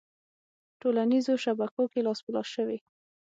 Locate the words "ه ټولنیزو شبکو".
0.69-1.83